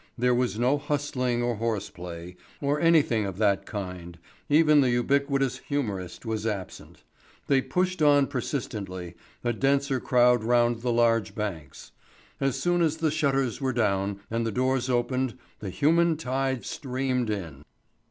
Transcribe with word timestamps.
There 0.17 0.33
was 0.33 0.57
no 0.57 0.79
hustling 0.79 1.43
or 1.43 1.57
horse 1.57 1.91
play, 1.91 2.35
or 2.59 2.79
anything 2.79 3.27
of 3.27 3.37
that 3.37 3.67
kind; 3.67 4.17
even 4.49 4.81
the 4.81 4.89
ubiquitous 4.89 5.59
humourist 5.67 6.25
was 6.25 6.47
absent. 6.47 7.03
They 7.45 7.61
pushed 7.61 8.01
on 8.01 8.25
persistently, 8.25 9.13
a 9.43 9.53
denser 9.53 9.99
crowd 9.99 10.43
round 10.43 10.81
the 10.81 10.91
large 10.91 11.35
banks. 11.35 11.91
As 12.39 12.59
soon 12.59 12.81
as 12.81 12.97
the 12.97 13.11
shutters 13.11 13.61
were 13.61 13.73
down 13.73 14.19
and 14.31 14.43
the 14.43 14.51
doors 14.51 14.89
opened 14.89 15.37
the 15.59 15.69
human 15.69 16.17
tide 16.17 16.65
streamed 16.65 17.29
in. 17.29 17.63